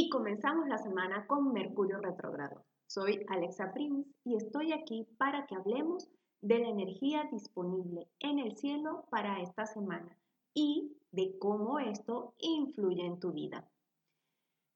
[0.00, 2.64] Y comenzamos la semana con Mercurio retrógrado.
[2.86, 6.08] Soy Alexa Prince y estoy aquí para que hablemos
[6.40, 10.16] de la energía disponible en el cielo para esta semana
[10.54, 13.68] y de cómo esto influye en tu vida.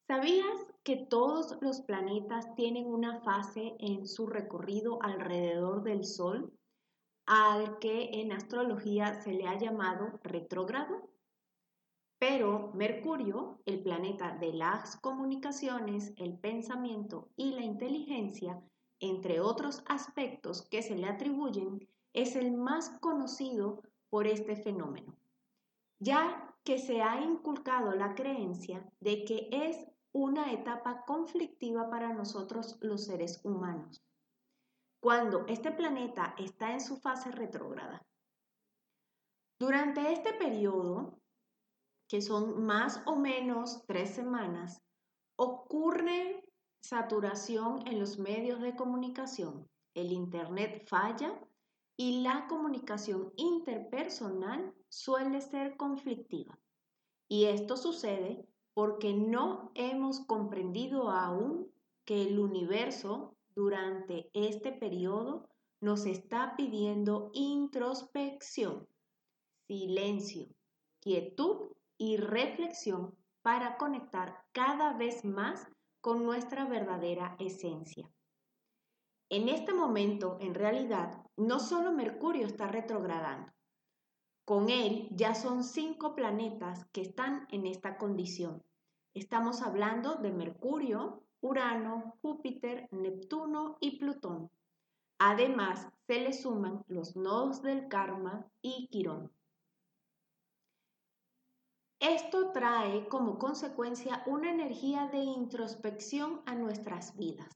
[0.08, 6.52] ¿Sabías que todos los planetas tienen una fase en su recorrido alrededor del Sol
[7.26, 11.11] al que en astrología se le ha llamado retrógrado?
[12.22, 18.62] Pero Mercurio, el planeta de las comunicaciones, el pensamiento y la inteligencia,
[19.00, 21.80] entre otros aspectos que se le atribuyen,
[22.12, 25.16] es el más conocido por este fenómeno,
[25.98, 32.78] ya que se ha inculcado la creencia de que es una etapa conflictiva para nosotros
[32.82, 34.00] los seres humanos,
[35.00, 38.06] cuando este planeta está en su fase retrógrada.
[39.58, 41.18] Durante este periodo,
[42.12, 44.82] que son más o menos tres semanas,
[45.36, 46.44] ocurre
[46.82, 49.66] saturación en los medios de comunicación.
[49.94, 51.40] El Internet falla
[51.96, 56.58] y la comunicación interpersonal suele ser conflictiva.
[57.28, 61.72] Y esto sucede porque no hemos comprendido aún
[62.04, 65.48] que el universo durante este periodo
[65.80, 68.86] nos está pidiendo introspección,
[69.66, 70.50] silencio,
[71.00, 75.68] quietud y reflexión para conectar cada vez más
[76.00, 78.10] con nuestra verdadera esencia.
[79.30, 83.52] En este momento, en realidad, no solo Mercurio está retrogradando.
[84.44, 88.64] Con él ya son cinco planetas que están en esta condición.
[89.14, 94.50] Estamos hablando de Mercurio, Urano, Júpiter, Neptuno y Plutón.
[95.20, 99.30] Además, se le suman los nodos del karma y Quirón.
[102.02, 107.48] Esto trae como consecuencia una energía de introspección a nuestras vidas.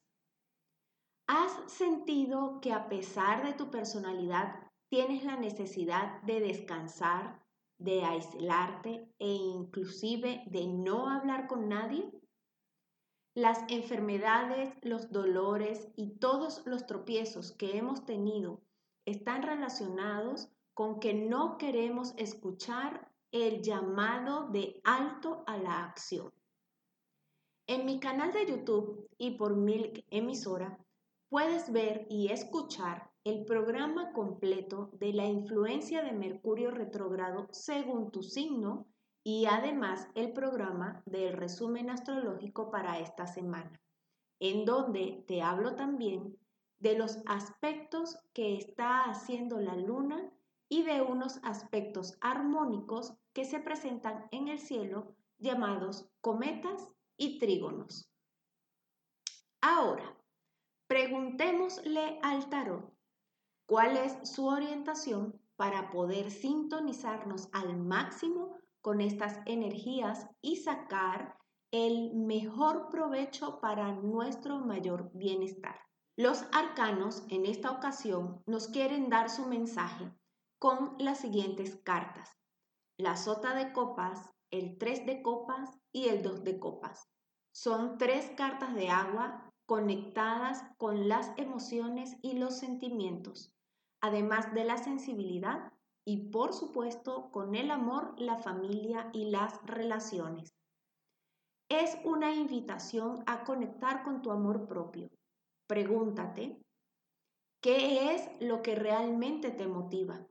[1.27, 7.45] ¿Has sentido que a pesar de tu personalidad tienes la necesidad de descansar,
[7.79, 12.09] de aislarte e inclusive de no hablar con nadie?
[13.35, 18.63] Las enfermedades, los dolores y todos los tropiezos que hemos tenido
[19.07, 23.13] están relacionados con que no queremos escuchar
[23.43, 26.33] el llamado de alto a la acción.
[27.67, 30.79] En mi canal de YouTube y por Milk Emisora
[31.29, 38.23] puedes ver y escuchar el programa completo de la influencia de Mercurio retrógrado según tu
[38.23, 38.87] signo
[39.25, 43.81] y además el programa del resumen astrológico para esta semana,
[44.39, 46.39] en donde te hablo también
[46.79, 50.33] de los aspectos que está haciendo la luna
[50.69, 58.11] y de unos aspectos armónicos que se presentan en el cielo llamados cometas y trígonos.
[59.61, 60.17] Ahora,
[60.87, 62.93] preguntémosle al tarot
[63.67, 71.37] cuál es su orientación para poder sintonizarnos al máximo con estas energías y sacar
[71.73, 75.81] el mejor provecho para nuestro mayor bienestar.
[76.17, 80.11] Los arcanos en esta ocasión nos quieren dar su mensaje
[80.59, 82.37] con las siguientes cartas.
[82.99, 87.09] La sota de copas, el 3 de copas y el 2 de copas.
[87.53, 93.53] Son tres cartas de agua conectadas con las emociones y los sentimientos,
[94.01, 95.73] además de la sensibilidad
[96.07, 100.55] y por supuesto con el amor, la familia y las relaciones.
[101.69, 105.11] Es una invitación a conectar con tu amor propio.
[105.67, 106.63] Pregúntate,
[107.61, 110.25] ¿qué es lo que realmente te motiva?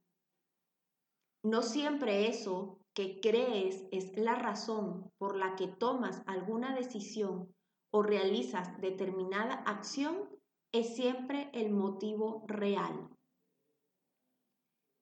[1.46, 7.54] No siempre eso que crees es la razón por la que tomas alguna decisión
[7.92, 10.28] o realizas determinada acción
[10.72, 13.10] es siempre el motivo real.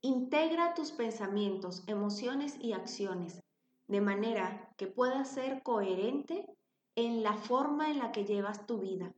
[0.01, 3.41] Integra tus pensamientos, emociones y acciones
[3.87, 6.45] de manera que puedas ser coherente
[6.97, 9.15] en la forma en la que llevas tu vida.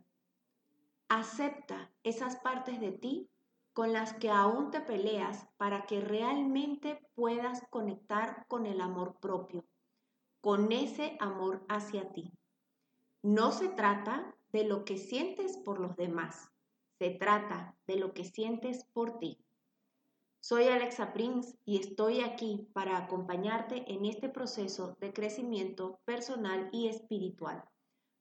[1.09, 3.31] Acepta esas partes de ti
[3.75, 9.65] con las que aún te peleas para que realmente puedas conectar con el amor propio,
[10.39, 12.31] con ese amor hacia ti.
[13.21, 16.49] No se trata de lo que sientes por los demás,
[16.99, 19.45] se trata de lo que sientes por ti.
[20.39, 26.87] Soy Alexa Prince y estoy aquí para acompañarte en este proceso de crecimiento personal y
[26.87, 27.61] espiritual.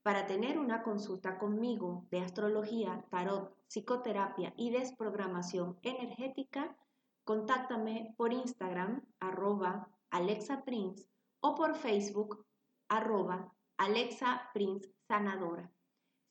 [0.04, 6.76] Para tener una consulta conmigo de astrología, tarot, psicoterapia y desprogramación energética,
[7.24, 11.08] contáctame por Instagram arroba Alexa Prince
[11.40, 12.44] o por Facebook
[12.90, 15.72] arroba Alexa Prince Sanadora.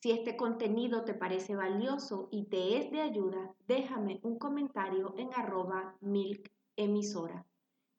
[0.03, 5.33] Si este contenido te parece valioso y te es de ayuda, déjame un comentario en
[5.33, 7.47] arroba milk emisora.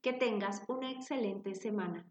[0.00, 2.06] Que tengas una excelente semana.